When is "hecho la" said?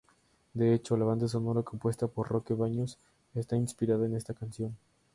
0.73-1.05